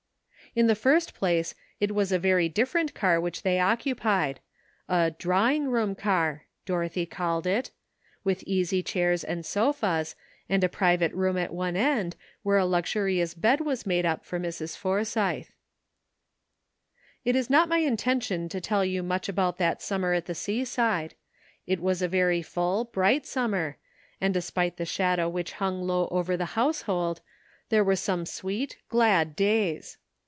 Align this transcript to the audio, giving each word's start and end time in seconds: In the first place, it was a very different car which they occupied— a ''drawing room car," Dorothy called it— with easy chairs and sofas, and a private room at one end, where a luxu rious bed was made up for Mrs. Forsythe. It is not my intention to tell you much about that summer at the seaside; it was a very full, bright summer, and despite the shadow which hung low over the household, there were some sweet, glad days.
In 0.53 0.67
the 0.67 0.75
first 0.75 1.13
place, 1.13 1.55
it 1.79 1.95
was 1.95 2.11
a 2.11 2.19
very 2.19 2.49
different 2.49 2.93
car 2.93 3.21
which 3.21 3.43
they 3.43 3.57
occupied— 3.57 4.41
a 4.89 5.15
''drawing 5.17 5.67
room 5.71 5.95
car," 5.95 6.43
Dorothy 6.65 7.05
called 7.05 7.47
it— 7.47 7.71
with 8.25 8.43
easy 8.43 8.83
chairs 8.83 9.23
and 9.23 9.45
sofas, 9.45 10.13
and 10.49 10.61
a 10.61 10.67
private 10.67 11.13
room 11.13 11.37
at 11.37 11.53
one 11.53 11.77
end, 11.77 12.17
where 12.43 12.57
a 12.57 12.65
luxu 12.65 12.97
rious 13.05 13.33
bed 13.33 13.61
was 13.61 13.85
made 13.85 14.05
up 14.05 14.25
for 14.25 14.37
Mrs. 14.41 14.75
Forsythe. 14.75 15.45
It 17.23 17.37
is 17.37 17.49
not 17.49 17.69
my 17.69 17.77
intention 17.79 18.49
to 18.49 18.59
tell 18.59 18.83
you 18.83 19.01
much 19.03 19.29
about 19.29 19.57
that 19.59 19.81
summer 19.81 20.11
at 20.11 20.25
the 20.25 20.35
seaside; 20.35 21.13
it 21.65 21.79
was 21.79 22.01
a 22.01 22.09
very 22.09 22.41
full, 22.41 22.83
bright 22.83 23.25
summer, 23.25 23.77
and 24.19 24.33
despite 24.33 24.75
the 24.75 24.83
shadow 24.83 25.29
which 25.29 25.53
hung 25.53 25.81
low 25.81 26.09
over 26.09 26.35
the 26.35 26.59
household, 26.59 27.21
there 27.69 27.85
were 27.85 27.95
some 27.95 28.25
sweet, 28.25 28.75
glad 28.89 29.33
days. 29.37 29.97